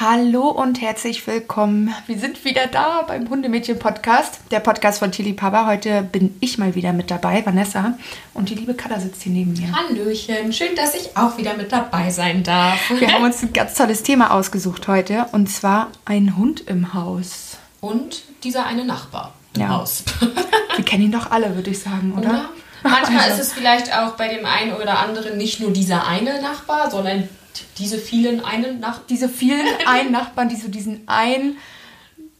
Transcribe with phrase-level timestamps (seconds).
[0.00, 1.92] Hallo und herzlich willkommen.
[2.06, 5.66] Wir sind wieder da beim Hundemädchen-Podcast, der Podcast von Tilly Papa.
[5.66, 7.98] Heute bin ich mal wieder mit dabei, Vanessa.
[8.32, 9.72] Und die liebe Katha sitzt hier neben mir.
[9.74, 12.78] Hallöchen, schön, dass ich auch wieder mit dabei sein darf.
[12.96, 17.56] Wir haben uns ein ganz tolles Thema ausgesucht heute und zwar ein Hund im Haus.
[17.80, 19.68] Und dieser eine Nachbar im Ja.
[19.70, 20.04] Haus.
[20.76, 22.28] Wir kennen ihn doch alle, würde ich sagen, oder?
[22.28, 22.48] Oder?
[22.84, 26.40] Manchmal Also- ist es vielleicht auch bei dem einen oder anderen nicht nur dieser eine
[26.40, 27.28] Nachbar, sondern
[27.78, 29.06] diese vielen einen Nachbarn.
[29.08, 31.58] Diese vielen einen Nachbarn, die so diesen einen,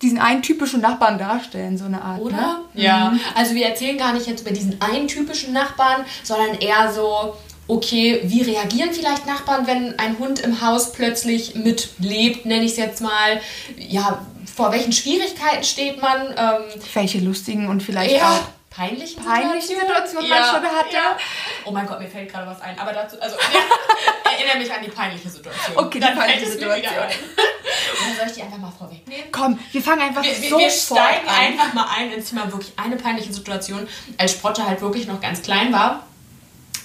[0.02, 2.20] diesen einen typischen Nachbarn darstellen, so eine Art.
[2.20, 2.60] Oder?
[2.74, 2.82] Ne?
[2.82, 3.16] Ja.
[3.34, 7.34] Also wir erzählen gar nicht jetzt über diesen einen typischen Nachbarn, sondern eher so,
[7.68, 12.76] okay, wie reagieren vielleicht Nachbarn, wenn ein Hund im Haus plötzlich mitlebt, nenne ich es
[12.78, 13.40] jetzt mal.
[13.76, 16.34] Ja, vor welchen Schwierigkeiten steht man?
[16.36, 21.18] Ähm, Welche lustigen und vielleicht ja, auch peinlichen peinlichen Situationen man schon hatte.
[21.64, 22.78] Oh mein Gott, mir fällt gerade was ein.
[22.78, 25.76] Aber dazu, also ja, erinnere mich an die peinliche Situation.
[25.76, 27.04] Okay, die Dann peinliche mir wieder Situation.
[27.06, 29.24] dann soll ich die einfach mal vorwegnehmen?
[29.32, 31.52] Komm, wir fangen einfach Wir, wir, sofort wir steigen ein.
[31.52, 35.42] einfach mal ein ins Thema wirklich eine peinliche Situation, als Sprotte halt wirklich noch ganz
[35.42, 36.04] klein war.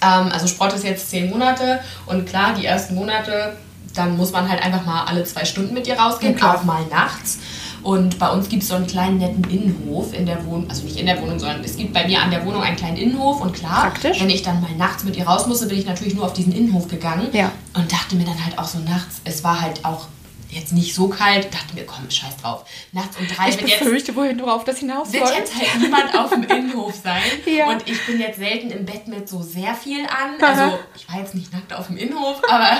[0.02, 3.56] Ähm, also Sprotte ist jetzt zehn Monate und klar, die ersten Monate,
[3.94, 6.84] dann muss man halt einfach mal alle zwei Stunden mit ihr rausgehen, Ja, auch mal
[6.86, 7.38] nachts.
[7.84, 10.96] Und bei uns gibt es so einen kleinen netten Innenhof in der Wohnung, also nicht
[10.98, 13.52] in der Wohnung, sondern es gibt bei mir an der Wohnung einen kleinen Innenhof und
[13.52, 14.20] klar, Praktisch.
[14.20, 16.52] wenn ich dann mal nachts mit ihr raus musste, bin ich natürlich nur auf diesen
[16.54, 17.52] Innenhof gegangen Ja.
[17.74, 20.06] und dachte mir dann halt auch so nachts, es war halt auch
[20.50, 22.64] jetzt nicht so kalt, dachte mir, komm, scheiß drauf.
[22.92, 25.80] Nachts um drei Ich wird jetzt befürchte, wohin du auf das hinaus wird jetzt halt
[25.80, 27.20] niemand auf dem Innenhof sein.
[27.46, 27.66] Ja.
[27.68, 30.40] Und ich bin jetzt selten im Bett mit so sehr viel an.
[30.40, 30.46] Aha.
[30.64, 32.78] Also ich war jetzt nicht nackt auf dem Innenhof, aber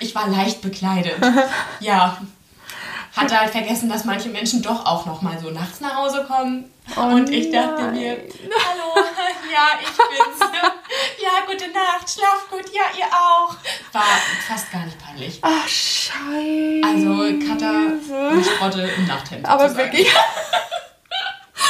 [0.00, 1.14] ich war leicht bekleidet.
[1.80, 2.18] Ja.
[3.14, 6.72] Hatte halt vergessen, dass manche Menschen doch auch noch mal so nachts nach Hause kommen.
[6.96, 7.92] Oh und ich dachte nein.
[7.94, 8.94] mir, hallo,
[9.52, 10.50] ja, ich bin's.
[11.22, 13.54] Ja, gute Nacht, schlaf gut, ja, ihr auch.
[13.92, 14.02] War
[14.46, 15.38] fast gar nicht peinlich.
[15.40, 16.82] Ach, scheiße.
[16.84, 19.46] Also Katha und Sprotte im Nachthemd.
[19.46, 19.92] Aber sozusagen.
[19.92, 20.12] wirklich.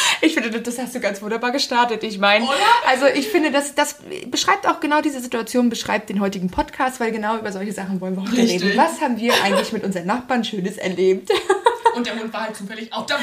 [0.24, 2.04] Ich finde, das hast du ganz wunderbar gestartet.
[2.04, 2.46] Ich meine,
[2.86, 3.96] also ich finde, das, das
[4.26, 8.14] beschreibt auch genau diese Situation, beschreibt den heutigen Podcast, weil genau über solche Sachen wollen
[8.16, 8.62] wir heute Richtig.
[8.62, 8.76] reden.
[8.78, 11.30] Was haben wir eigentlich mit unseren Nachbarn Schönes erlebt?
[11.96, 13.22] Und der Hund war halt zufällig auch dabei.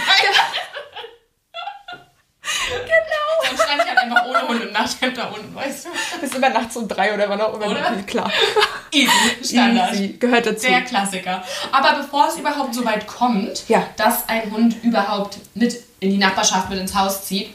[2.42, 3.48] genau.
[3.48, 5.90] Sonst stand ich halt einfach ohne Hund im Nachthemd da unten, weißt du?
[6.22, 7.68] Bis immer nachts um drei oder wann auch immer.
[7.72, 7.96] Oder?
[8.06, 8.32] Klar.
[8.92, 9.10] Easy,
[9.44, 9.94] Standard.
[9.94, 10.18] Easy.
[10.20, 10.68] Gehört dazu.
[10.68, 11.44] Der Klassiker.
[11.72, 13.88] Aber bevor es überhaupt so weit kommt, Ja.
[13.98, 17.50] dass ein Hund überhaupt mit in die Nachbarschaft mit ins Haus zieht,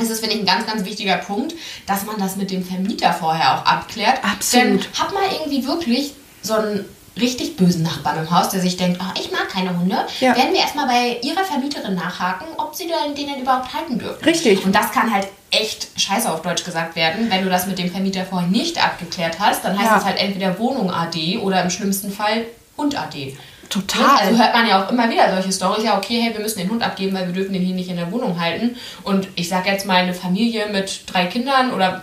[0.00, 1.54] ist es, finde ich, ein ganz, ganz wichtiger Punkt,
[1.86, 4.18] dass man das mit dem Vermieter vorher auch abklärt.
[4.24, 4.64] Absolut.
[4.84, 6.84] Denn hat man irgendwie wirklich so einen
[7.20, 10.34] richtig bösen Nachbarn im Haus, der sich denkt, oh, ich mag keine Hunde, Ja.
[10.36, 14.24] werden wir erstmal bei ihrer Vermieterin nachhaken, ob sie denn, den denn überhaupt halten dürfen.
[14.24, 14.64] Richtig.
[14.64, 17.90] Und das kann halt echt scheiße auf Deutsch gesagt werden, wenn du das mit dem
[17.90, 19.94] Vermieter vorher nicht abgeklärt hast, dann heißt Ja.
[19.96, 22.44] das halt entweder Wohnung AD oder im schlimmsten Fall
[22.78, 23.36] Hund AD.
[23.70, 24.18] Total.
[24.18, 26.68] Also hört man ja auch immer wieder solche Storys, ja okay, hey, wir müssen den
[26.68, 28.76] Hund abgeben, weil wir dürfen den hier nicht in der Wohnung halten.
[29.04, 32.02] Und ich sag jetzt mal eine Familie mit drei Kindern oder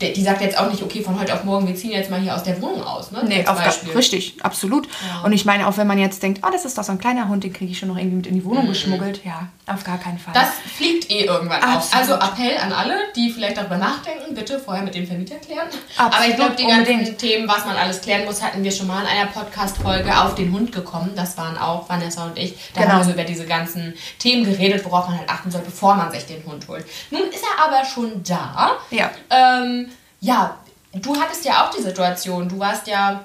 [0.00, 2.34] die sagt jetzt auch nicht, okay, von heute auf morgen, wir ziehen jetzt mal hier
[2.34, 3.22] aus der Wohnung aus, ne?
[3.26, 3.58] Nee, auf
[3.94, 4.88] richtig, absolut.
[5.24, 7.28] Und ich meine, auch wenn man jetzt denkt, oh, das ist doch so ein kleiner
[7.28, 9.20] Hund, den kriege ich schon noch irgendwie mit in die Wohnung geschmuggelt.
[9.24, 10.32] Ja, auf gar keinen Fall.
[10.32, 10.38] Mhm.
[10.38, 11.76] Das fliegt eh irgendwann auf.
[11.92, 11.96] Absolut.
[11.96, 15.68] Also Appell an alle, die vielleicht darüber nachdenken, bitte vorher mit dem Vermieter klären.
[15.96, 17.18] Absolut, Aber ich glaube, die ganzen unbedingt.
[17.18, 20.52] Themen, was man alles klären muss, hatten wir schon mal in einer Podcast-Folge auf den
[20.52, 21.12] Hund gekommen.
[21.14, 22.54] Das waren auch Vanessa und ich.
[22.74, 22.92] Da Genau.
[22.94, 26.10] haben wir so über diese ganzen Themen geredet, worauf man halt achten soll, bevor man
[26.10, 26.84] sich den Hund holt.
[27.10, 28.72] Nun ist er aber schon da.
[28.90, 29.10] Ja.
[29.30, 29.89] Ähm,
[30.20, 30.56] ja,
[30.92, 32.48] du hattest ja auch die Situation.
[32.48, 33.24] Du warst ja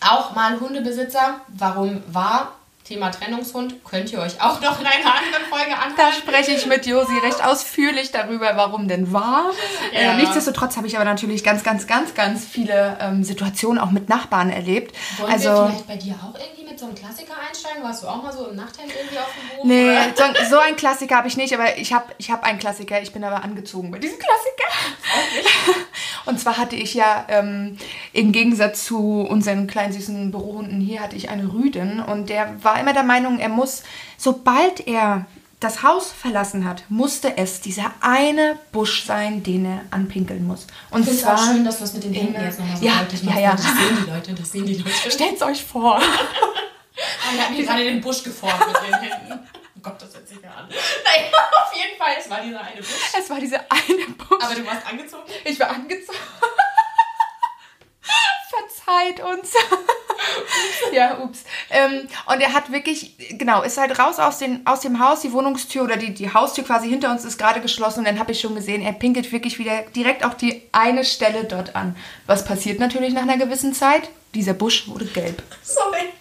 [0.00, 1.40] auch mal Hundebesitzer.
[1.48, 2.52] Warum war
[2.86, 3.84] Thema Trennungshund?
[3.84, 5.94] Könnt ihr euch auch noch in einer anderen Folge anhören.
[5.96, 9.50] Da spreche ich mit Josi recht ausführlich darüber, warum denn war.
[9.92, 10.12] Ja.
[10.12, 14.08] Äh, nichtsdestotrotz habe ich aber natürlich ganz, ganz, ganz, ganz viele ähm, Situationen auch mit
[14.08, 14.94] Nachbarn erlebt.
[15.18, 17.82] Wollen also wir vielleicht bei dir auch irgendwie mit so einem Klassiker einsteigen?
[17.82, 19.68] Warst du auch mal so im Nachthemd irgendwie auf dem Boden?
[19.68, 23.02] Nee, so, so einen Klassiker habe ich nicht, aber ich habe ich hab einen Klassiker.
[23.02, 24.66] Ich bin aber angezogen bei diesem Klassiker.
[26.26, 27.78] Und zwar hatte ich ja ähm,
[28.12, 32.75] im Gegensatz zu unseren kleinen süßen Bürohunden hier, hatte ich eine Rüden und der war
[32.80, 33.82] immer der Meinung, er muss,
[34.18, 35.26] sobald er
[35.60, 40.66] das Haus verlassen hat, musste es dieser eine Busch sein, den er anpinkeln muss.
[40.90, 42.84] Und Ich finde es auch schön, dass du es mit den Händen jetzt nochmal so
[42.84, 43.42] ja, deutlich ja, machst.
[43.42, 43.52] ja.
[43.52, 45.10] Das sehen die Leute, das sehen die Leute.
[45.10, 46.00] stellt's euch vor.
[46.98, 49.32] Ah, wir haben hier gerade den Busch geformt mit den Händen.
[49.76, 50.66] Oh Gott, das hört sich ja an.
[50.68, 51.24] Nein,
[51.66, 53.12] auf jeden Fall, es war dieser eine Busch.
[53.18, 54.42] Es war dieser eine Busch.
[54.42, 55.22] Aber du warst angezogen?
[55.44, 56.16] Ich war angezogen.
[58.56, 59.52] Verzeiht uns.
[60.92, 61.44] ja, ups.
[61.70, 65.32] Ähm, und er hat wirklich, genau, ist halt raus aus, den, aus dem Haus, die
[65.32, 68.40] Wohnungstür oder die, die Haustür quasi hinter uns ist gerade geschlossen und dann habe ich
[68.40, 71.96] schon gesehen, er pinkelt wirklich wieder direkt auch die eine Stelle dort an.
[72.26, 74.08] Was passiert natürlich nach einer gewissen Zeit?
[74.34, 75.42] Dieser Busch wurde gelb.
[75.62, 76.12] Sorry.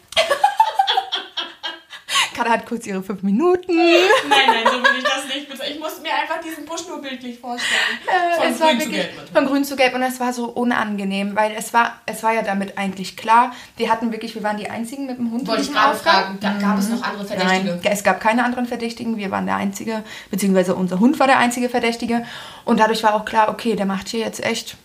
[2.36, 3.74] Gerade hat kurz ihre fünf Minuten.
[3.74, 5.48] Nein, nein, so will ich das nicht.
[5.72, 7.98] Ich muss mir einfach diesen Busch nur bildlich vorstellen.
[8.38, 9.10] Von es grün zu gelb.
[9.34, 12.42] Von grün zu gelb und es war so unangenehm, weil es war, es war ja
[12.42, 13.54] damit eigentlich klar.
[13.78, 15.48] Wir hatten wirklich, wir waren die Einzigen mit dem Hund.
[15.48, 17.70] Wollte ich gerade fragen, gab, gab es noch andere Verdächtige?
[17.70, 19.16] Nein, es gab keine anderen Verdächtigen.
[19.16, 22.26] Wir waren der Einzige, beziehungsweise unser Hund war der einzige Verdächtige.
[22.66, 24.76] Und dadurch war auch klar, okay, der macht hier jetzt echt,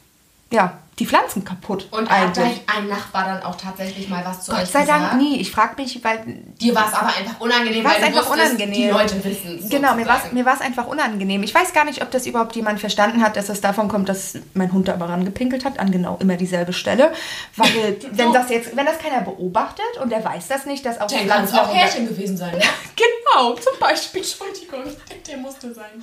[0.52, 1.88] ja, die Pflanzen kaputt.
[1.90, 2.60] Und hat eigentlich.
[2.66, 5.40] ein Nachbar dann auch tatsächlich mal was zu Gott euch sei Dank nie.
[5.40, 6.22] Ich frage mich, weil...
[6.60, 8.72] Dir war es aber einfach unangenehm, weil einfach wusstest, unangenehm.
[8.74, 11.42] die Leute wissen Genau, mir war mir es einfach unangenehm.
[11.42, 14.34] Ich weiß gar nicht, ob das überhaupt jemand verstanden hat, dass es davon kommt, dass
[14.52, 17.12] mein Hund da aber rangepinkelt hat, an genau immer dieselbe Stelle.
[17.56, 21.08] Weil, wenn das jetzt, wenn das keiner beobachtet und der weiß das nicht, dass auch
[21.08, 22.52] Dann kann es auch Härchen gewesen sein.
[22.52, 22.62] Ne?
[22.96, 24.20] genau, zum Beispiel.
[24.20, 24.84] Entschuldigung,
[25.26, 26.02] der musste sein.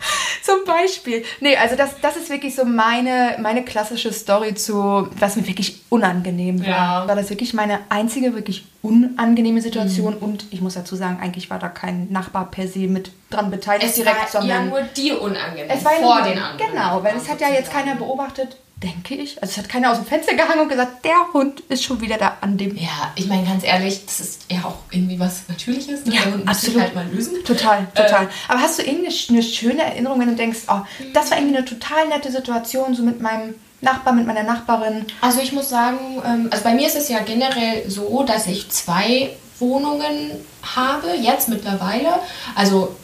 [0.42, 1.24] Zum Beispiel.
[1.40, 5.80] Nee, also das, das ist wirklich so meine, meine klassische Story zu, was mir wirklich
[5.88, 6.68] unangenehm war.
[6.68, 7.08] Ja.
[7.08, 10.22] War das wirklich meine einzige wirklich unangenehme Situation mhm.
[10.22, 13.90] und ich muss dazu sagen, eigentlich war da kein Nachbar per se mit dran beteiligt
[13.90, 15.68] es direkt, war sondern ja nur dir unangenehm.
[15.68, 16.70] Es war vor den anderen.
[16.72, 19.42] Genau, weil es hat ja jetzt keiner beobachtet denke ich.
[19.42, 22.16] Also es hat keiner aus dem Fenster gehangen und gesagt, der Hund ist schon wieder
[22.16, 22.76] da an dem.
[22.76, 26.06] Ja, ich meine ganz ehrlich, das ist ja auch irgendwie was Natürliches.
[26.06, 26.14] Ne?
[26.14, 26.80] Ja, der Hund absolut.
[26.80, 27.44] halt mal lösen.
[27.44, 28.24] Total, total.
[28.24, 30.80] Äh, Aber hast du irgendeine schöne Erinnerung, wenn du denkst, oh,
[31.12, 35.06] das war irgendwie eine total nette Situation, so mit meinem Nachbar, mit meiner Nachbarin?
[35.20, 38.70] Also ich muss sagen, ähm, also bei mir ist es ja generell so, dass ich
[38.70, 42.14] zwei Wohnungen habe, jetzt mittlerweile.
[42.54, 42.96] Also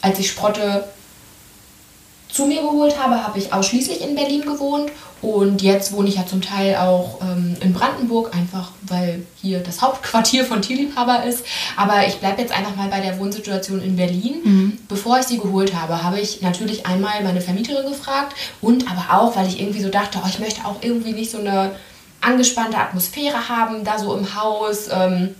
[0.00, 0.84] als ich Sprotte
[2.32, 4.90] zu mir geholt habe, habe ich ausschließlich in Berlin gewohnt
[5.20, 9.82] und jetzt wohne ich ja zum Teil auch ähm, in Brandenburg, einfach weil hier das
[9.82, 11.44] Hauptquartier von Tierliebhaber ist.
[11.76, 14.40] Aber ich bleibe jetzt einfach mal bei der Wohnsituation in Berlin.
[14.42, 14.78] Mhm.
[14.88, 19.36] Bevor ich sie geholt habe, habe ich natürlich einmal meine Vermieterin gefragt und aber auch,
[19.36, 21.72] weil ich irgendwie so dachte, oh, ich möchte auch irgendwie nicht so eine
[22.22, 24.88] angespannte Atmosphäre haben, da so im Haus.
[24.90, 25.34] Ähm,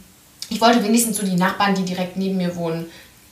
[0.51, 2.87] ich wollte wenigstens so die Nachbarn, die direkt neben mir wohnen,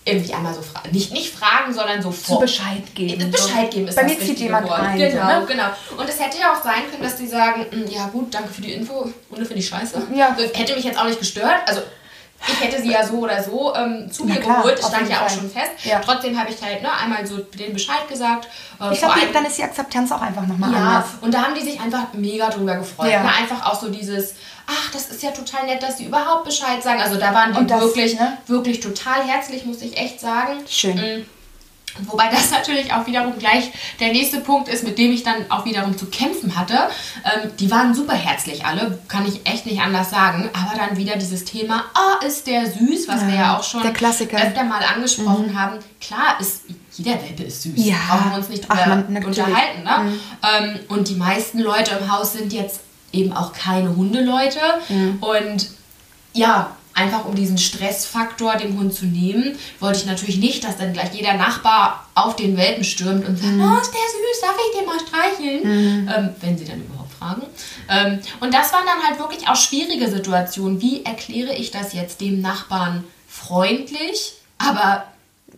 [0.04, 0.90] irgendwie einmal so fragen.
[0.92, 2.36] Nicht, nicht fragen, sondern so vor.
[2.36, 3.30] Zu Bescheid geben.
[3.30, 4.80] Bescheid geben ist Bei mir zieht jemand Wort.
[4.80, 4.98] rein.
[4.98, 5.46] Genau, so, ne?
[5.46, 5.66] genau.
[5.96, 8.62] Und es hätte ja auch sein können, dass die sagen, hm, ja gut, danke für
[8.62, 10.02] die Info, ohne für die Scheiße.
[10.14, 10.36] Ja.
[10.54, 11.60] Hätte mich jetzt auch nicht gestört.
[11.66, 11.82] Also
[12.48, 15.10] ich hätte sie ja so oder so ähm, zu Na mir klar, geholt, das stand
[15.10, 15.72] ja auch schon fest.
[15.84, 16.00] Ja.
[16.00, 18.48] Trotzdem habe ich halt ne, einmal so den Bescheid gesagt.
[18.80, 21.10] Äh, ich glaube, dann ist die Akzeptanz auch einfach nochmal ja, anders.
[21.20, 23.10] Und da haben die sich einfach mega drüber gefreut.
[23.10, 23.22] Ja.
[23.22, 23.28] Ne?
[23.28, 24.34] Einfach auch so dieses,
[24.70, 27.00] ach, das ist ja total nett, dass sie überhaupt Bescheid sagen.
[27.00, 28.38] Also da waren die das, wirklich, ne?
[28.46, 30.60] wirklich total herzlich, muss ich echt sagen.
[30.68, 30.96] Schön.
[30.96, 31.26] Mhm.
[32.06, 35.64] Wobei das natürlich auch wiederum gleich der nächste Punkt ist, mit dem ich dann auch
[35.64, 36.74] wiederum zu kämpfen hatte.
[37.24, 40.48] Ähm, die waren super herzlich alle, kann ich echt nicht anders sagen.
[40.52, 43.84] Aber dann wieder dieses Thema, ah, ist der süß, was ja, wir ja auch schon
[43.84, 45.58] öfter mal angesprochen mhm.
[45.58, 45.78] haben.
[46.00, 46.62] Klar, ist,
[46.92, 47.72] jeder Welpe ist süß.
[47.74, 47.96] Ja.
[48.08, 49.82] Brauchen wir uns nicht drüber Ach, man, unterhalten.
[49.82, 49.98] Ne?
[49.98, 50.20] Mhm.
[50.48, 52.80] Ähm, und die meisten Leute im Haus sind jetzt
[53.12, 54.60] eben auch keine Hundeleute.
[54.88, 55.18] Mhm.
[55.20, 55.70] Und
[56.32, 60.92] ja, einfach um diesen Stressfaktor dem Hund zu nehmen, wollte ich natürlich nicht, dass dann
[60.92, 63.62] gleich jeder Nachbar auf den Welpen stürmt und sagt, mhm.
[63.62, 66.02] oh, ist der süß, darf ich den mal streicheln?
[66.02, 66.08] Mhm.
[66.08, 67.42] Ähm, wenn sie dann überhaupt fragen.
[67.88, 70.80] Ähm, und das waren dann halt wirklich auch schwierige Situationen.
[70.80, 75.04] Wie erkläre ich das jetzt dem Nachbarn freundlich, aber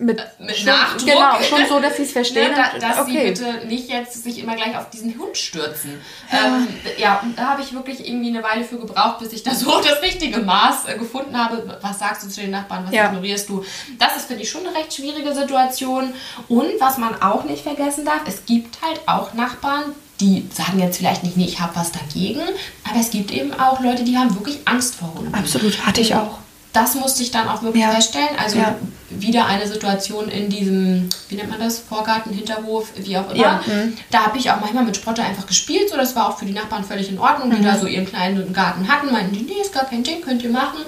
[0.03, 1.09] mit, äh, mit schon, Nachdruck.
[1.09, 2.51] Genau, schon so, dass sie es verstehen.
[2.51, 3.35] Ne, da, dass okay.
[3.35, 6.01] sie bitte nicht jetzt sich immer gleich auf diesen Hund stürzen.
[6.31, 6.69] Ja, ähm,
[6.99, 9.81] ja und da habe ich wirklich irgendwie eine Weile für gebraucht, bis ich da so
[9.81, 11.79] das richtige Maß äh, gefunden habe.
[11.81, 13.07] Was sagst du zu den Nachbarn, was ja.
[13.07, 13.65] ignorierst du?
[13.99, 16.13] Das ist, finde ich, schon eine recht schwierige Situation.
[16.49, 20.99] Und was man auch nicht vergessen darf, es gibt halt auch Nachbarn, die sagen jetzt
[20.99, 22.43] vielleicht nicht, nee, ich habe was dagegen,
[22.89, 25.35] aber es gibt eben auch Leute, die haben wirklich Angst vor Hunden.
[25.35, 26.39] Absolut, hatte ich auch
[26.73, 27.91] das musste ich dann auch wirklich ja.
[27.91, 28.31] feststellen.
[28.43, 28.77] Also ja.
[29.11, 33.37] wieder eine Situation in diesem, wie nennt man das, Vorgarten, Hinterhof, wie auch immer.
[33.37, 33.63] Ja.
[33.67, 33.97] Mhm.
[34.11, 35.91] Da habe ich auch manchmal mit Sprotte einfach gespielt.
[35.91, 37.65] So, das war auch für die Nachbarn völlig in Ordnung, die mhm.
[37.65, 39.13] da so ihren kleinen Garten hatten.
[39.13, 40.81] Meinten die, nee, ist gar kein Ding, könnt ihr machen.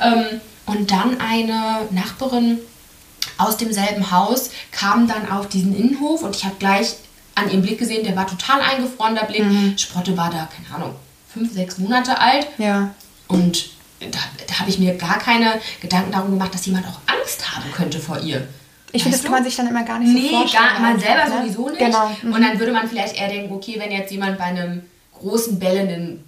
[0.00, 2.60] Ähm, und dann eine Nachbarin
[3.36, 6.94] aus demselben Haus kam dann auf diesen Innenhof und ich habe gleich
[7.34, 9.44] an ihrem Blick gesehen, der war total eingefroren, der Blick.
[9.44, 9.76] Mhm.
[9.76, 10.94] Sprotte war da, keine Ahnung,
[11.32, 12.46] fünf, sechs Monate alt.
[12.58, 12.94] Ja.
[13.26, 13.70] Und
[14.10, 17.70] da, da habe ich mir gar keine Gedanken darum gemacht, dass jemand auch Angst haben
[17.72, 18.46] könnte vor ihr.
[18.92, 20.64] Ich finde, das kann man sich dann immer gar nicht so nee, vorstellen.
[20.74, 21.38] Nee, man selber ne?
[21.38, 21.78] sowieso nicht.
[21.78, 22.10] Genau.
[22.22, 22.32] Mhm.
[22.32, 24.82] Und dann würde man vielleicht eher denken, okay, wenn jetzt jemand bei einem
[25.18, 26.24] großen, bellenden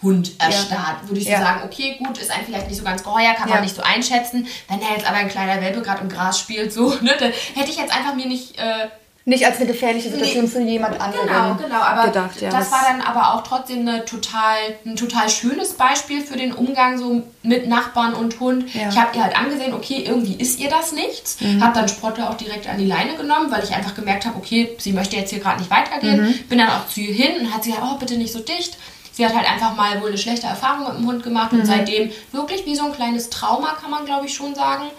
[0.00, 1.08] Hund erstarrt, ja.
[1.08, 3.54] würde ich so sagen, okay, gut, ist einem vielleicht nicht so ganz geheuer, kann ja.
[3.54, 4.46] man nicht so einschätzen.
[4.68, 7.70] Wenn er jetzt aber ein kleiner Welpe gerade im Gras spielt, so, ne, dann hätte
[7.70, 8.58] ich jetzt einfach mir nicht...
[8.58, 8.88] Äh,
[9.26, 12.40] nicht als eine gefährliche Situation nee, für jemand anderen genau, genau, aber gedacht.
[12.42, 16.52] Ja, das war dann aber auch trotzdem eine total, ein total schönes Beispiel für den
[16.52, 18.74] Umgang so mit Nachbarn und Hund.
[18.74, 18.90] Ja.
[18.90, 21.40] Ich habe ihr halt angesehen, okay, irgendwie ist ihr das nichts.
[21.40, 21.64] Mhm.
[21.64, 24.76] Habe dann Sprotte auch direkt an die Leine genommen, weil ich einfach gemerkt habe, okay,
[24.78, 26.22] sie möchte jetzt hier gerade nicht weitergehen.
[26.22, 26.38] Mhm.
[26.50, 28.76] Bin dann auch zu ihr hin und hat sie gesagt, oh, bitte nicht so dicht
[29.14, 31.66] sie hat halt einfach mal wohl eine schlechte Erfahrung mit dem Hund gemacht und Mhm.
[31.66, 34.90] seitdem wirklich wie so ein kleines Trauma, kann man glaube ich schon sagen.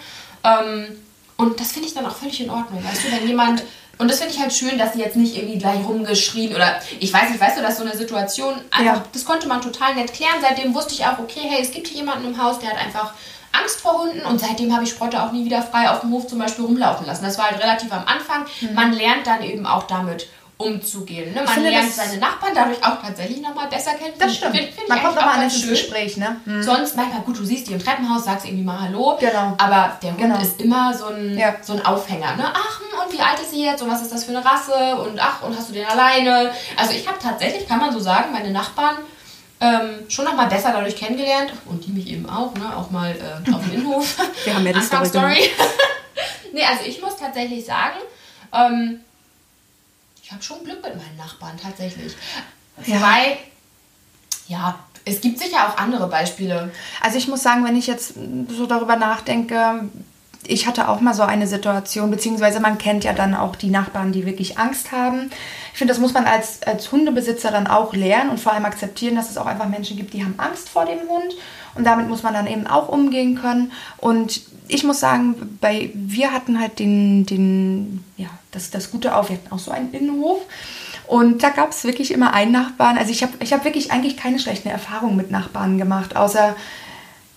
[0.42, 0.86] Ähm,
[1.36, 2.82] und das finde ich dann auch völlig in Ordnung.
[2.82, 3.62] Weißt du, wenn jemand.
[3.98, 7.12] Und das finde ich halt schön, dass sie jetzt nicht irgendwie gleich rumgeschrien oder ich
[7.12, 9.04] weiß nicht, weißt du, dass so eine Situation einfach, Ja.
[9.12, 10.34] das konnte man total nett klären.
[10.42, 13.12] Seitdem wusste ich auch, okay, hey, es gibt hier jemanden im Haus, der hat einfach
[13.58, 16.26] Angst vor Hunden und seitdem habe ich Sprotte auch nie wieder frei auf dem Hof
[16.26, 17.24] zum Beispiel rumlaufen lassen.
[17.24, 18.44] Das war halt relativ am Anfang.
[18.74, 21.30] Man lernt dann eben auch damit umzugehen.
[21.34, 21.36] Ne?
[21.42, 21.48] Man Mhm.
[21.50, 24.14] finde, lernt seine Nachbarn dadurch auch tatsächlich nochmal besser kennen.
[24.18, 24.56] Das stimmt.
[24.56, 25.68] Find- find Man kommt nochmal ganz ins.
[25.68, 26.36] Gespräch, ne?
[26.44, 26.62] Hm.
[26.62, 29.16] Sonst manchmal, gut, du siehst die im Treppenhaus, sagst irgendwie mal Hallo.
[29.20, 29.54] Genau.
[29.58, 30.38] Aber der Hund Genau.
[30.40, 31.56] ist immer so ein, Ja.
[31.60, 32.36] so ein Aufhänger.
[32.36, 32.44] Ne?
[32.54, 33.82] Ach, und wie alt ist sie jetzt?
[33.82, 34.96] Und was ist das für eine Rasse?
[34.96, 36.52] Und ach, und hast du den alleine?
[36.76, 38.96] Also ich habe tatsächlich, kann man so sagen, meine Nachbarn
[39.60, 41.52] ähm, schon noch mal besser dadurch kennengelernt.
[41.64, 42.76] Und die mich eben auch, ne?
[42.76, 44.18] Auch mal äh, auf dem Innenhof.
[44.44, 45.50] Wir haben ja die Story Anfangsstory.
[46.52, 47.98] nee, also ich muss tatsächlich sagen,
[48.52, 49.00] ähm,
[50.22, 52.14] ich habe schon Glück mit meinen Nachbarn tatsächlich.
[52.84, 52.96] Ja.
[52.96, 53.38] Wobei,
[54.48, 56.72] ja, es gibt sicher auch andere Beispiele.
[57.00, 58.14] Also ich muss sagen, wenn ich jetzt
[58.48, 59.88] so darüber nachdenke,
[60.48, 64.12] ich hatte auch mal so eine Situation, beziehungsweise man kennt ja dann auch die Nachbarn,
[64.12, 65.30] die wirklich Angst haben.
[65.72, 69.16] Ich finde, das muss man als, als Hundebesitzer dann auch lernen und vor allem akzeptieren,
[69.16, 71.34] dass es auch einfach Menschen gibt, die haben Angst vor dem Hund.
[71.74, 73.72] Und damit muss man dann eben auch umgehen können.
[73.98, 79.28] Und ich muss sagen, bei, wir hatten halt den, den ja, das, das Gute auf,
[79.28, 80.38] wir hatten auch so einen Innenhof.
[81.06, 82.98] Und da gab es wirklich immer einen Nachbarn.
[82.98, 86.56] Also ich habe ich hab wirklich eigentlich keine schlechten Erfahrungen mit Nachbarn gemacht, außer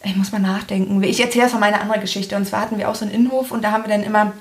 [0.03, 1.01] ich muss mal nachdenken.
[1.03, 2.35] Ich erzähle das von meiner anderen Geschichte.
[2.35, 4.31] Und zwar hatten wir auch so einen Innenhof und da haben wir dann immer,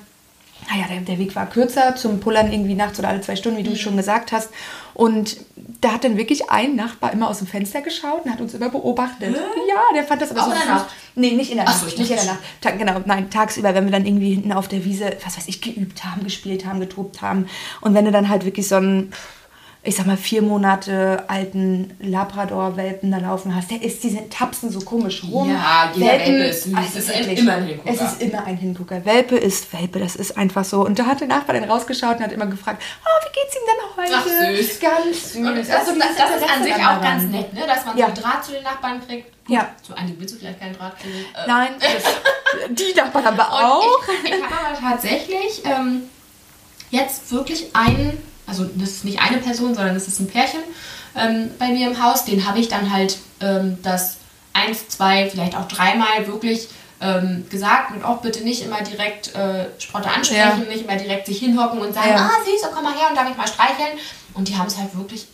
[0.69, 3.63] naja, der, der Weg war kürzer zum Pullern irgendwie nachts oder alle zwei Stunden, wie
[3.63, 4.49] du schon gesagt hast.
[4.93, 5.37] Und
[5.81, 8.69] da hat dann wirklich ein Nachbar immer aus dem Fenster geschaut und hat uns immer
[8.69, 9.35] beobachtet.
[9.67, 10.67] Ja, der fand das aber Auch so in der.
[10.67, 10.87] Nacht?
[11.15, 11.81] Nee, nicht in der Ach Nacht.
[11.81, 12.39] so, ich nicht in der Nacht.
[12.61, 15.61] Ta genau, nein, tagsüber, wenn wir dann irgendwie hinten auf der Wiese, was weiß ich,
[15.61, 17.47] geübt haben, gespielt haben, getobt haben.
[17.81, 19.11] Und wenn du dann halt wirklich so einen,
[19.81, 24.69] ich sag mal, vier Monate alten Labrador-Welpen da laufen hast, der ist, die sind, tapsen
[24.71, 25.49] so komisch rum.
[25.49, 27.39] Ja, jeder Welpe ist Es ist wirklich.
[27.39, 27.89] immer ein Hingucker.
[27.93, 29.05] Es ist immer ein Hingucker.
[29.05, 30.85] Welpe ist Welpe, das ist einfach so.
[30.85, 33.61] Und da hat der Nachbar dann rausgeschaut und hat immer gefragt, oh, wie geht's ihm
[33.65, 34.13] denn heute?
[34.17, 34.79] Ach, süß.
[34.81, 35.35] Ganz süß.
[35.37, 37.01] Und das, Also das, das ist an sich auch daran.
[37.01, 37.61] ganz nett, ne?
[37.65, 38.07] dass man Ja.
[38.13, 39.31] so Draht zu den Nachbarn kriegt.
[39.47, 39.69] Ja.
[39.81, 41.15] Zu Andi willst du vielleicht keinen Draht kriegen.
[41.33, 41.69] Äh, Nein,
[42.69, 43.83] die Nachbarn Und auch.
[44.23, 46.03] ich, ich habe aber tatsächlich ähm,
[46.91, 50.59] jetzt wirklich einen, also das ist nicht eine Person, sondern das ist ein Pärchen
[51.15, 54.17] ähm, bei mir im Haus, den habe ich dann halt ähm, das
[54.53, 56.69] eins, zwei, vielleicht auch dreimal wirklich
[57.01, 61.39] ähm, gesagt und auch bitte nicht immer direkt äh, Sprotte ansprechen, nicht immer direkt sich
[61.39, 62.29] hinhocken und sagen, Ja.
[62.29, 63.97] ah süß, komm mal her und darf ich mal streicheln.
[64.33, 65.27] Und die haben es halt wirklich,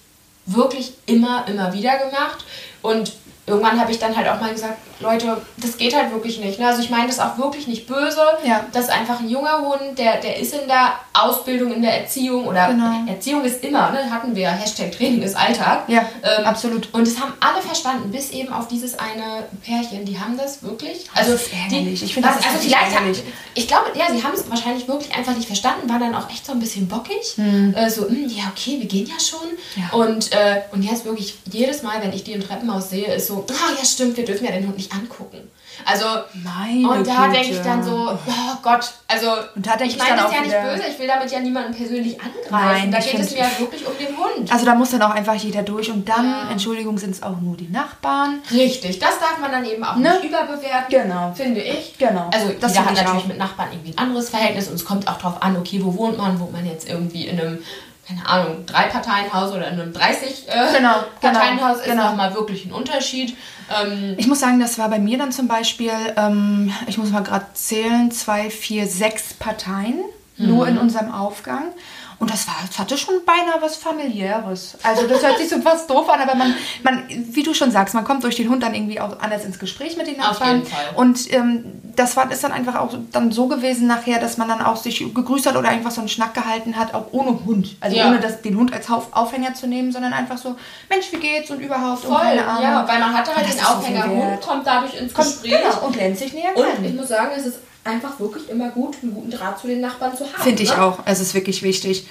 [0.46, 2.46] wirklich immer, immer wieder gemacht.
[2.82, 3.14] Und
[3.48, 6.58] irgendwann habe ich dann halt auch mal gesagt, Leute, das geht halt wirklich nicht.
[6.60, 6.68] Ne?
[6.68, 8.22] Also ich meine das auch wirklich nicht böse.
[8.46, 8.66] Ja.
[8.72, 12.48] Das ist einfach ein junger Hund, der, der ist in der Ausbildung, in der Erziehung
[12.48, 12.92] oder Genau.
[13.08, 14.10] Erziehung ist immer, ne?
[14.10, 15.84] hatten wir Hashtag Training ist Alltag.
[15.90, 16.06] Ja,
[16.46, 16.94] absolut.
[16.94, 20.06] Und das haben alle verstanden, bis eben auf dieses eine Pärchen.
[20.06, 21.04] Die haben das wirklich.
[21.14, 22.00] Das Also ist ärgerlich.
[22.00, 23.24] Die, Ich finde, das ist also vielleicht ärgerlich.
[23.54, 26.46] Ich glaube, ja, sie haben es wahrscheinlich wirklich einfach nicht verstanden, war dann auch echt
[26.46, 27.34] so ein bisschen bockig.
[27.36, 27.74] Hm.
[27.76, 29.50] Äh, so, hm, ja, okay, wir gehen ja schon.
[29.76, 29.90] Ja.
[29.98, 33.35] Und, äh, und jetzt wirklich jedes Mal, wenn ich die im Treppenhaus sehe, ist so,
[33.50, 35.52] ah ja, stimmt, wir dürfen ja den Hund nicht angucken.
[35.84, 39.96] Also, Meine und da denke ich dann so, oh Gott, also Und da denke ich
[39.96, 42.50] ich meine dann das ja nicht böse, ich will damit ja niemanden persönlich angreifen.
[42.50, 44.52] Nein, da geht es mir ja wirklich um den Hund.
[44.52, 46.50] Also da muss dann auch einfach jeder durch und dann, Ja.
[46.50, 48.42] Entschuldigung, sind es auch nur die Nachbarn.
[48.52, 50.14] Richtig, das darf man dann eben auch Ne?
[50.14, 51.34] nicht überbewerten, Genau.
[51.36, 51.98] finde ich.
[51.98, 52.30] Genau.
[52.34, 53.28] Also Das jeder hat ich natürlich auch.
[53.28, 56.18] mit Nachbarn irgendwie ein anderes Verhältnis und es kommt auch drauf an, okay, wo wohnt
[56.18, 56.40] man?
[56.40, 57.62] Wohnt man jetzt irgendwie in einem,
[58.08, 62.10] keine Ahnung, Drei-Parteien-Haus oder in einem 30 äh, Genau, Parteienhaus ist genau.
[62.10, 63.36] nochmal wirklich ein Unterschied.
[63.82, 67.24] Ähm, Ich muss sagen, das war bei mir dann zum Beispiel, ähm, ich muss mal
[67.24, 69.96] gerade zählen, zwei, vier, sechs Parteien
[70.38, 71.64] nur in unserem Aufgang.
[72.20, 74.78] Und das, war, das hatte schon beinahe was familiäres.
[74.84, 77.94] Also das hört sich so fast doof an, aber man, man, wie du schon sagst,
[77.94, 80.58] man kommt durch den Hund dann irgendwie auch anders ins Gespräch mit den Auf Nachbarn.
[80.58, 80.86] jeden Fall.
[80.96, 84.62] Und ähm, das war, ist dann einfach auch dann so gewesen nachher, dass man dann
[84.62, 87.76] auch sich gegrüßt hat oder einfach so einen Schnack gehalten hat, auch ohne Hund.
[87.82, 88.08] Also Ja.
[88.08, 90.56] ohne das, den Hund als Auf- Aufhänger zu nehmen, sondern einfach so,
[90.90, 92.64] Mensch, wie geht's und überhaupt und voll, keine Ahnung.
[92.64, 95.52] ja, weil man hatte halt Und den Aufhänger Hund, kommt dadurch ins Kommt, Gespräch.
[95.62, 96.96] genau, und lernt sich näher Und ich kennen.
[96.96, 100.26] muss sagen, es ist einfach wirklich immer gut, einen guten Draht zu den Nachbarn zu
[100.26, 100.44] haben.
[100.44, 100.84] Finde ich ne?
[100.84, 101.00] auch.
[101.06, 102.08] Es ist wirklich wichtig.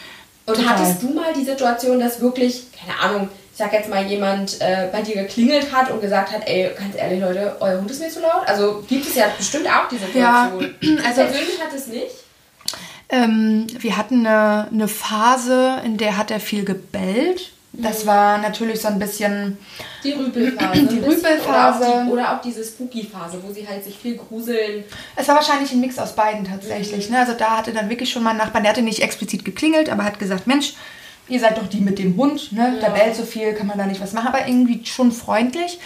[0.47, 0.71] Und Total.
[0.79, 4.89] hattest du mal die Situation, dass wirklich, keine Ahnung, ich sag jetzt mal, jemand äh,
[4.91, 8.11] bei dir geklingelt hat und gesagt hat, ey, ganz ehrlich, Leute, euer Hund ist mir
[8.11, 8.47] zu laut?
[8.47, 10.75] Also gibt es ja bestimmt auch die Situation.
[11.05, 12.07] also- also persönlich hat es nicht.
[13.11, 17.53] Ähm, wir hatten eine, eine Phase, in der hat er viel gebellt.
[17.77, 19.59] Das war natürlich so ein bisschen,
[20.05, 20.83] Die Rüpelphase.
[20.87, 21.85] Die Rüpelphase.
[21.85, 24.85] Oder oder auch diese Spooky-Phase, wo sie halt sich viel gruseln.
[25.17, 27.11] es war wahrscheinlich ein Mix aus beiden tatsächlich.
[27.11, 27.19] Ne?
[27.19, 30.05] Also da hatte dann wirklich schon mal ein Nachbar, der hatte nicht explizit geklingelt, aber
[30.05, 30.75] hat gesagt, Mensch,
[31.29, 32.79] ihr seid doch die mit dem Hund, ne?
[32.81, 32.93] Da Ja.
[32.93, 35.79] bellt so viel, kann man da nicht was machen, aber irgendwie schon freundlich.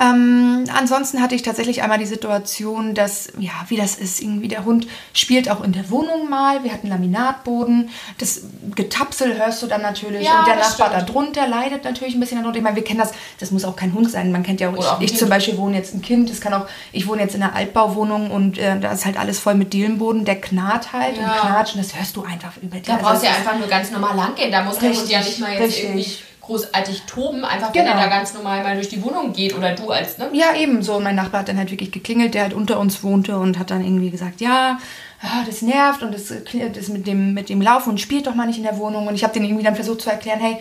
[0.00, 4.64] Ähm, ansonsten hatte ich tatsächlich einmal die Situation, dass, ja, wie das ist, irgendwie der
[4.64, 6.64] Hund spielt auch in der Wohnung mal.
[6.64, 7.90] Wir hatten Laminatboden.
[8.18, 8.42] Das
[8.74, 10.24] Getapsel hörst du dann natürlich.
[10.26, 11.08] Ja, und der Nachbar stimmt.
[11.08, 12.58] darunter leidet natürlich ein bisschen darunter.
[12.58, 14.32] Ich meine, wir kennen das, das muss auch kein Hund sein.
[14.32, 16.40] Man kennt ja auch, Oder auch ich, ich zum Beispiel wohne jetzt ein Kind, das
[16.40, 19.54] kann auch, ich wohne jetzt in einer Altbauwohnung und äh, da ist halt alles voll
[19.54, 21.38] mit Dielenboden, der knarrt halt und Ja.
[21.40, 22.82] knatscht und das hörst du einfach über die.
[22.82, 24.50] Da Also brauchst du ja das ist- einfach nur ganz normal lang gehen.
[24.50, 25.84] Da muss der Hund ja nicht mal jetzt richtig.
[25.84, 27.96] irgendwie großartig toben, einfach wenn Genau.
[27.96, 30.28] er da ganz normal mal durch die Wohnung geht oder du als, ne?
[30.32, 30.94] Ja, ebenso.
[30.96, 33.70] Und mein Nachbar hat dann halt wirklich geklingelt, der halt unter uns wohnte und hat
[33.70, 34.78] dann irgendwie gesagt, ja,
[35.22, 36.32] ah, das nervt und das,
[36.74, 39.06] das mit dem, mit dem Laufen und spielt doch mal nicht in der Wohnung.
[39.06, 40.56] Und ich habe den irgendwie dann versucht zu erklären, hey,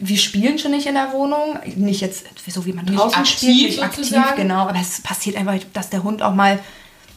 [0.00, 1.58] wir spielen schon nicht in der Wohnung.
[1.76, 4.36] Nicht jetzt so, wie man Nicht draußen aktiv spielt, nicht aktiv, sozusagen.
[4.36, 4.68] genau.
[4.68, 6.58] Aber es passiert einfach, dass der Hund auch mal,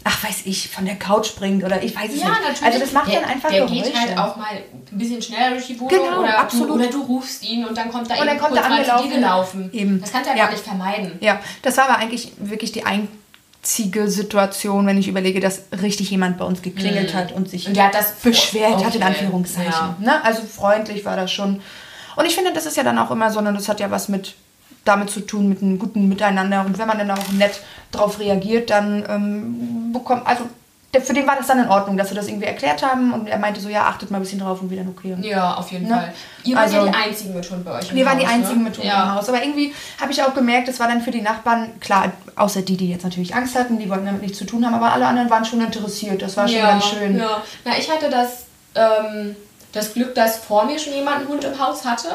[0.04, 2.40] ach weiß ich, von der Couch springt oder ich weiß es Ja, nicht.
[2.42, 2.64] natürlich.
[2.64, 3.84] Also das macht der, dann einfach Der Geräusche.
[3.84, 6.70] geht halt auch mal ein bisschen schneller durch die Wohnung Genau, oder, absolut.
[6.70, 8.70] Du, oder du rufst ihn und dann kommt er Und dann eben kommt kurz zu
[8.70, 9.10] dir angelaufen.
[9.12, 9.70] gelaufen.
[9.74, 10.02] Eben.
[10.02, 10.46] Das kannst du ja, Ja.
[10.46, 11.18] gar nicht vermeiden.
[11.22, 16.38] Ja, das war aber eigentlich wirklich die einzige Situation, wenn ich überlege, dass richtig jemand
[16.38, 19.12] bei uns geklingelt hat und sich Und der hat das beschwert hat, in Okay.
[19.14, 19.72] Anführungszeichen.
[19.72, 19.96] Ja.
[20.00, 20.24] Ne?
[20.26, 21.62] Also freundlich war das schon.
[22.16, 24.10] Und ich finde, das ist ja dann auch immer so, und das hat ja was
[24.10, 24.34] mit
[24.86, 26.66] damit zu tun, mit einem guten Miteinander.
[26.66, 27.62] Und wenn man dann auch nett
[27.92, 30.46] drauf reagiert, dann ähm, bekommt, also
[30.94, 33.14] der, für den war das dann in Ordnung, dass wir das irgendwie erklärt haben.
[33.14, 35.16] Und er meinte so, ja, achtet mal ein bisschen drauf und wieder okay.
[35.22, 35.94] Ja, auf jeden Ne?
[35.94, 36.14] Fall.
[36.44, 38.58] Ihr wart ja Also- die Einzigen mit Hund bei euch wir waren die Haus, einzigen
[38.64, 38.70] ne?
[38.70, 39.04] mit Hund ja.
[39.04, 39.30] im Haus.
[39.30, 42.76] Aber irgendwie habe ich auch gemerkt, es war dann für die Nachbarn, klar, außer die,
[42.76, 45.30] die jetzt natürlich Angst hatten, die wollten damit nichts zu tun haben, aber alle anderen
[45.30, 46.22] waren schon interessiert.
[46.22, 47.18] Das war schon ja, ganz schön.
[47.18, 47.42] Ja.
[47.64, 48.46] Na, ich hatte das,
[48.76, 49.36] ähm,
[49.72, 52.10] das Glück, dass vor mir schon jemand einen Hund im Haus hatte.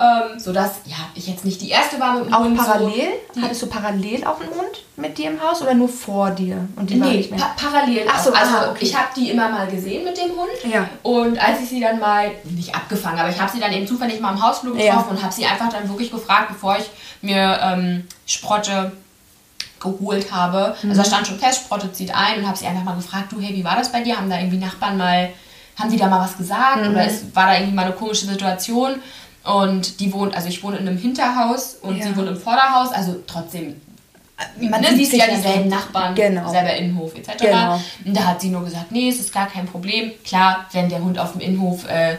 [0.00, 2.56] Ähm, sodass, ja, ich jetzt nicht die erste war mit dem Auch Hund.
[2.56, 3.08] parallel?
[3.34, 6.66] So, Hattest du parallel auch einen Hund mit dir im Haus oder nur vor dir?
[6.76, 7.38] Und die war Nee, nicht mehr?
[7.38, 8.06] pa parallel.
[8.10, 8.78] Ach so, also ah, okay.
[8.84, 10.72] ich habe die immer mal gesehen mit dem Hund.
[10.72, 10.88] Ja.
[11.02, 14.20] Und als ich sie dann mal, nicht abgefangen, aber ich habe sie dann eben zufällig
[14.22, 14.86] mal im Hausflug Ja.
[14.94, 16.88] getroffen und habe sie einfach dann wirklich gefragt, bevor ich
[17.20, 18.92] mir ähm, Sprotte
[19.80, 20.76] geholt habe.
[20.82, 20.90] Mhm.
[20.90, 23.40] Also da stand schon fest, Sprotte zieht ein und habe sie einfach mal gefragt, du,
[23.40, 24.16] hey, wie war das bei dir?
[24.16, 25.30] Haben da irgendwie Nachbarn mal,
[25.78, 26.84] haben die da mal was gesagt?
[26.86, 26.92] Mhm.
[26.92, 28.94] Oder ist, war da irgendwie mal eine komische Situation?
[29.44, 32.04] Und die wohnt, also ich wohne in einem Hinterhaus und Ja.
[32.06, 33.80] sie wohnt im Vorderhaus, also trotzdem
[34.58, 35.68] Man ne, sieht ja dieselben.
[35.68, 36.48] Nachbarn, Genau.
[36.50, 37.32] selber Innenhof etc.
[37.44, 37.74] Genau.
[38.06, 40.12] Und da hat sie nur gesagt, nee, es ist gar kein Problem.
[40.24, 42.16] Klar, wenn der Hund auf dem Innenhof äh,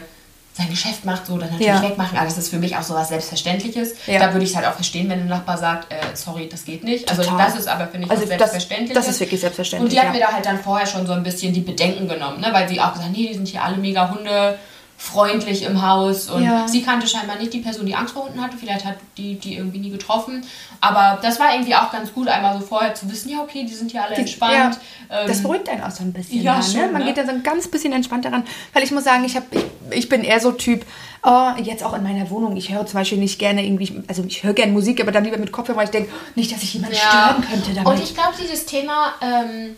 [0.56, 1.82] sein Geschäft macht, so dann natürlich Ja.
[1.82, 2.16] wegmachen.
[2.16, 3.94] Aber das ist für mich auch so was Selbstverständliches.
[4.06, 4.20] Ja.
[4.20, 6.84] Da würde ich es halt auch verstehen, wenn ein Nachbar sagt, äh, sorry, das geht
[6.84, 7.08] nicht.
[7.10, 7.38] Also Total.
[7.46, 8.52] das ist aber, finde ich, Also was das-
[8.94, 10.20] das ist wirklich selbstverständlich, Und die hat ja.
[10.20, 12.48] mir da halt dann vorher schon so ein bisschen die Bedenken genommen, ne?
[12.52, 14.58] weil sie auch gesagt hat, nee, die sind hier alle mega Hunde
[15.02, 16.68] freundlich im Haus und Ja.
[16.68, 18.56] sie kannte scheinbar nicht die Person, die Angst vor Hunden hatte.
[18.56, 20.44] Vielleicht hat die die irgendwie nie getroffen.
[20.80, 23.74] Aber das war irgendwie auch ganz gut, einmal so vorher zu wissen, ja, okay, die
[23.74, 24.78] sind hier alle entspannt.
[25.10, 26.40] Ja, das Ähm, beruhigt einen auch so ein bisschen.
[26.42, 26.88] ja, da, schon, ne?
[26.92, 27.08] Man ne?
[27.08, 28.44] geht dann so ein ganz bisschen entspannter ran.
[28.72, 30.86] Weil ich muss sagen, ich, hab, ich, ich bin eher so Typ,
[31.24, 34.44] oh, jetzt auch in meiner Wohnung, ich höre zum Beispiel nicht gerne irgendwie, also ich
[34.44, 36.94] höre gerne Musik, aber dann lieber mit Kopfhörer, weil ich denke, nicht, dass ich jemanden
[36.96, 37.88] stören könnte damit.
[37.88, 39.74] Und ich glaube, dieses Thema ähm,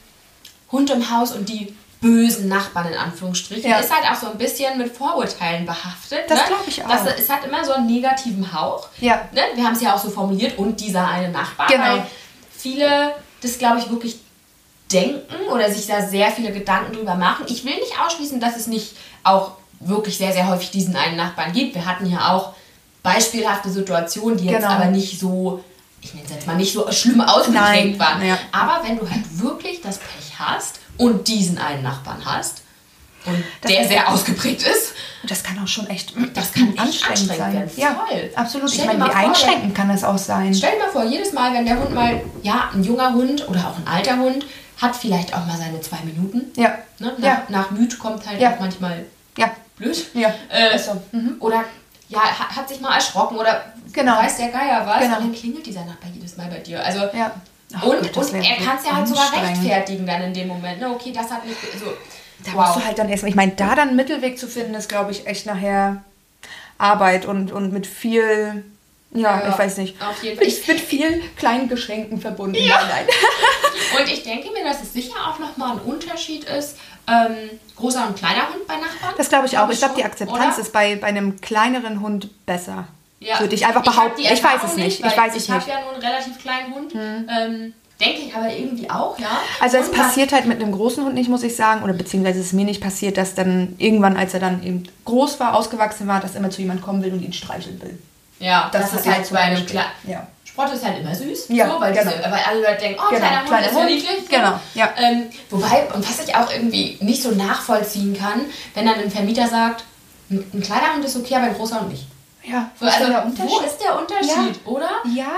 [0.70, 3.78] Hund im Haus und die bösen Nachbarn in Anführungsstrichen Ja.
[3.78, 6.20] ist halt auch so ein bisschen mit Vorurteilen behaftet.
[6.28, 6.44] Das ne?
[6.48, 6.88] glaub ich auch.
[6.88, 8.88] Das, es hat immer so einen negativen Hauch.
[9.00, 9.22] Ja.
[9.32, 9.40] Ne?
[9.54, 11.66] Wir haben es ja auch so formuliert und dieser eine Nachbar.
[11.66, 11.82] Genau.
[11.82, 12.06] Weil
[12.54, 14.18] viele das, glaube ich, wirklich
[14.92, 17.46] denken oder sich da sehr viele Gedanken drüber machen.
[17.48, 21.52] Ich will nicht ausschließen, dass es nicht auch wirklich sehr, sehr häufig diesen einen Nachbarn
[21.52, 21.74] gibt.
[21.74, 22.52] Wir hatten ja auch
[23.02, 24.74] beispielhafte Situationen, die jetzt Genau.
[24.74, 25.64] aber nicht so,
[26.02, 28.26] ich nenne es jetzt mal nicht so schlimm ausgeprägt waren.
[28.26, 28.38] ja.
[28.52, 32.62] Aber wenn du halt wirklich das Pech hast und diesen einen Nachbarn hast
[33.26, 34.92] und Das der sehr ausgeprägt ist,
[35.26, 37.70] das kann auch schon echt Das kann echt anstrengend anstrengend sein.
[37.76, 38.30] Ja, Voll.
[38.36, 38.70] absolut.
[38.70, 40.52] Stell ich meine, wie vor, einschränkend kann das auch sein.
[40.54, 43.60] Stell dir mal vor, jedes Mal, wenn der Hund mal, ja, ein junger Hund oder
[43.68, 44.44] auch ein alter Hund,
[44.80, 46.52] hat vielleicht auch mal seine zwei Minuten.
[46.60, 46.76] Ja.
[46.98, 47.14] Ne?
[47.18, 47.42] Nach, Ja.
[47.48, 48.52] nach müd kommt halt Ja.
[48.54, 49.06] auch manchmal
[49.38, 49.50] Ja.
[49.78, 50.06] blöd.
[50.14, 50.34] Ja.
[50.50, 51.00] Äh, so.
[51.12, 51.36] Mhm.
[51.40, 51.64] Oder
[52.10, 54.16] ja, hat, hat sich mal erschrocken oder Genau.
[54.18, 54.98] weiß der Geier was.
[55.00, 55.16] Genau.
[55.16, 56.84] Und dann klingelt dieser Nachbar jedes Mal bei dir.
[56.84, 57.30] Also, Ja.
[57.76, 60.80] Ach und, Gott, und er kann es ja halt sogar rechtfertigen dann in dem Moment.
[60.80, 60.90] Ne?
[60.90, 61.58] Okay, das hat nicht.
[61.78, 61.86] So,
[62.44, 62.66] Da wow.
[62.66, 65.10] musst du halt dann erstmal, ich meine, da dann einen Mittelweg zu finden, ist, glaube
[65.12, 66.02] ich, echt nachher
[66.78, 68.64] Arbeit und, und mit viel,
[69.12, 70.00] ja, Ja, ich weiß nicht.
[70.02, 70.46] auf jeden Fall.
[70.46, 72.56] Ich mit viel kleinen Geschenken verbunden.
[72.56, 72.76] Ja.
[72.76, 73.06] Nein, nein.
[73.98, 78.16] Und ich denke mir, dass es sicher auch nochmal ein Unterschied ist, ähm, großer und
[78.16, 79.14] kleiner Hund bei Nachbarn.
[79.16, 79.68] Das glaube ich auch.
[79.68, 80.62] Ich glaube, die Akzeptanz oder?
[80.62, 82.86] ist bei, bei einem kleineren Hund besser.
[83.20, 83.40] Ja.
[83.40, 84.20] Würde ich einfach behaupten.
[84.20, 85.00] die Ich, weiß es nicht.
[85.00, 85.60] Ich weiß es ich nicht.
[85.60, 86.94] habe ja nur einen relativ kleinen Hund.
[86.94, 89.28] Ähm, denke ich aber irgendwie auch, ja.
[89.60, 92.40] Also es Und passiert halt mit einem großen Hund nicht, muss ich sagen, oder beziehungsweise
[92.40, 96.06] es ist mir nicht passiert, dass dann irgendwann, als er dann eben groß war, ausgewachsen
[96.06, 97.98] war, dass immer zu jemand kommen will und ihn streicheln will.
[98.40, 99.88] Ja, das, Das ist ich halt bei einem kleinen.
[100.06, 100.26] Ja.
[100.44, 102.10] Sport ist halt immer süß, Ja, so, weil, genau.
[102.10, 104.20] diese, weil alle Leute denken, oh, Genau, kleiner Hund kleiner ist ja niedlich.
[104.20, 104.36] so.
[104.36, 104.88] Genau, ja.
[104.98, 108.42] Ähm, wobei, und was ich auch irgendwie nicht so nachvollziehen kann,
[108.74, 109.84] wenn dann ein Vermieter sagt,
[110.30, 112.06] Ein ein kleiner Hund ist okay, aber ein großer Hund nicht.
[112.46, 113.66] Ja, wo Also, ist der wo Unterschied?
[113.66, 114.90] ist der Unterschied, oder?
[115.14, 115.32] Ja,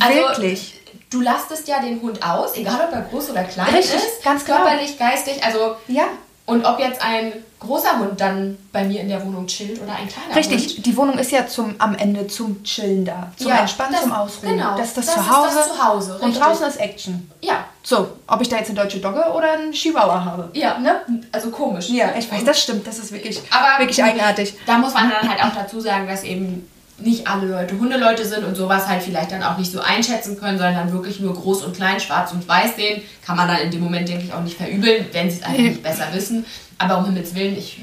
[0.00, 0.80] Also, wirklich.
[1.10, 4.22] Du lastest ja den Hund aus, egal ob er groß oder klein Richtig, ist.
[4.24, 4.44] ganz.
[4.44, 6.04] Körperlich, geistig, also Ja,
[6.46, 10.06] und ob jetzt ein großer Hund dann bei mir in der Wohnung chillt oder ein
[10.06, 10.36] kleiner Hund.
[10.36, 10.82] richtig.
[10.82, 13.32] Die Wohnung ist ja zum, am Ende zum Chillen da.
[13.36, 14.52] Zum Ja, Entspannen, das- zum Ausruhen.
[14.56, 15.56] genau, Das ist das, das ist Zuhause.
[15.56, 16.42] das Zuhause, Und richtig.
[16.42, 17.30] draußen ist Action.
[17.40, 20.50] Ja, So, ob ich da jetzt eine deutsche Dogge oder einen Chihuahua habe.
[20.52, 21.00] ja, ne?
[21.32, 21.88] Also komisch.
[21.88, 22.18] Ja, ne?
[22.18, 22.86] ich weiß, das stimmt.
[22.86, 24.54] Das ist wirklich, Aber wirklich eigenartig.
[24.66, 28.44] Da muss man dann halt auch dazu sagen, dass eben nicht alle Leute Hundeleute sind
[28.44, 31.64] und sowas halt vielleicht dann auch nicht so einschätzen können, sondern dann wirklich nur groß
[31.64, 33.02] und klein, schwarz und weiß sehen.
[33.24, 35.58] Kann man dann in dem Moment, denke ich, auch nicht verübeln, wenn sie es einfach
[35.58, 36.46] nicht besser wissen.
[36.78, 37.80] Aber um Himmels Willen, ich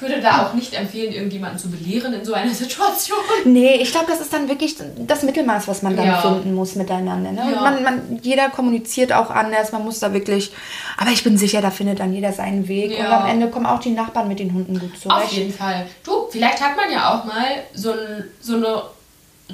[0.00, 3.18] würde da auch nicht empfehlen, irgendjemanden zu belehren in so einer Situation.
[3.44, 6.20] Nee, ich glaube, das ist dann wirklich das Mittelmaß, was man dann Ja.
[6.22, 7.32] finden muss miteinander.
[7.32, 7.42] Ne?
[7.42, 7.60] Und Ja.
[7.60, 10.52] Man, man, jeder kommuniziert auch anders, man muss da wirklich.
[10.96, 12.92] Aber ich bin sicher, da findet dann jeder seinen Weg.
[12.92, 13.20] Und Ja.
[13.20, 15.32] am Ende kommen auch die Nachbarn mit den Hunden gut Auf zurecht.
[15.32, 15.86] jeden Fall.
[16.02, 18.82] Du, vielleicht hat man ja auch mal so ein so eine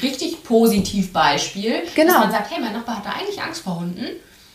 [0.01, 2.13] richtig positiv Beispiel, Genau.
[2.13, 4.05] dass man sagt, hey, mein Nachbar hatte eigentlich Angst vor Hunden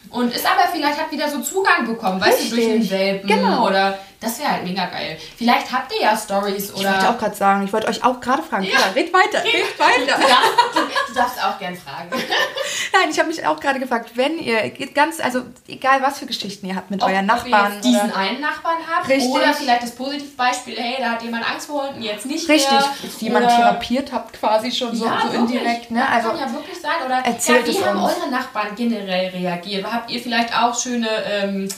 [0.10, 2.92] und ist aber vielleicht hat wieder so Zugang bekommen, weißt du, durch Richtig.
[2.92, 3.68] Welpen Genau.
[3.68, 5.18] oder das wäre halt mega geil.
[5.38, 8.22] Vielleicht habt ihr ja Stories Ich wollte oder auch gerade sagen, ich wollte euch auch
[8.22, 8.64] gerade fragen.
[8.64, 10.18] Ja, red weiter, red du, weiter.
[10.22, 12.10] darfst, du darfst auch gern fragen.
[12.94, 16.68] Nein, ich habe mich auch gerade gefragt, wenn ihr ganz, also egal was für Geschichten
[16.68, 17.74] ihr habt mit Ob- euren ob ihr Nachbarn.
[17.74, 19.32] jetzt diesen oder- einen Nachbarn habt Richtig.
[19.32, 22.86] oder vielleicht das Positivbeispiel, hey, da hat jemand Angst vor Hunden, jetzt nicht Richtig, mehr.
[23.20, 25.90] jemand Oder- therapiert habt quasi schon so, ja, so indirekt.
[25.92, 26.08] Ne?
[26.08, 26.92] Also, kann ja wirklich sein.
[27.06, 28.14] Oder erzählt ja, wie es haben uns.
[28.18, 29.86] eure Nachbarn generell reagiert?
[29.92, 31.70] Habt ihr vielleicht auch schöne ähm,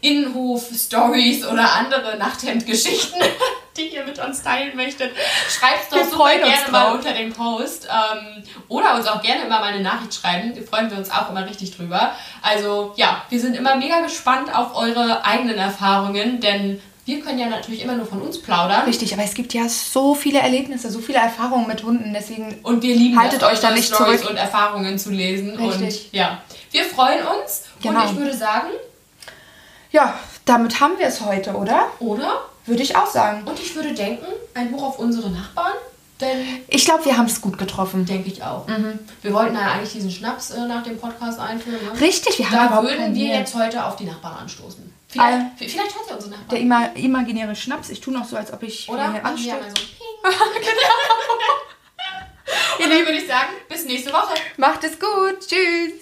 [0.00, 3.20] Innenhof-Stories oder andere Nachthemd-Geschichten,
[3.76, 5.12] die ihr mit uns teilen möchtet?
[5.48, 6.94] Schreibt es doch Wir super gerne mal drauf.
[6.94, 7.86] unter dem Post.
[7.86, 10.52] Ähm, oder uns auch gerne immer mal eine Nachricht schreiben.
[10.54, 12.12] Da freuen wir uns auch immer richtig drüber.
[12.42, 17.46] Also ja, wir sind immer mega gespannt auf eure eigenen Erfahrungen, denn wir können ja
[17.46, 18.82] natürlich immer nur von uns plaudern.
[18.84, 22.82] richtig, aber es gibt ja so viele Erlebnisse, so viele Erfahrungen mit Hunden, deswegen Und
[22.82, 24.32] wir lieben Haltet euch da nicht Storys zurück.
[24.32, 25.56] und Erfahrungen zu lesen.
[25.56, 26.04] Richtig.
[26.06, 27.62] Und ja, wir freuen uns.
[27.82, 28.02] Genau.
[28.02, 28.68] Und ich würde sagen,
[29.90, 31.88] Ja, damit haben wir es heute, oder?
[32.00, 32.42] oder?
[32.66, 33.46] Würde ich auch sagen.
[33.46, 35.72] Und ich würde denken, ein Hoch auf unsere Nachbarn.
[36.20, 38.04] Denn Ich glaube, wir haben es gut getroffen.
[38.04, 38.66] denke ich auch.
[38.66, 38.98] Mhm.
[39.22, 41.78] Wir wollten ja eigentlich diesen Schnaps äh, nach dem Podcast einführen.
[41.82, 42.00] Ne?
[42.00, 44.92] Richtig, wir haben Da würden wir jetzt heute auf die Nachbarn anstoßen.
[45.08, 45.50] Vielleicht, Ah.
[45.56, 46.48] vielleicht hört ihr unsere Nachbarn.
[46.50, 47.88] Der ima imaginäre Schnaps.
[47.90, 49.12] Ich tue noch so, als ob ich oder?
[49.12, 49.54] hier Machen wir anstoße.
[49.54, 50.24] einmal so Ping.
[52.84, 54.34] Und dann würde ich sagen, bis nächste Woche.
[54.56, 55.40] Macht es gut.
[55.40, 55.92] Tschüss.